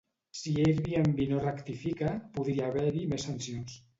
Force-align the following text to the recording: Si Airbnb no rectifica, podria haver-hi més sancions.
Si 0.37 0.53
Airbnb 0.61 1.19
no 1.33 1.41
rectifica, 1.43 2.15
podria 2.39 2.67
haver-hi 2.71 3.07
més 3.15 3.29
sancions. 3.29 3.79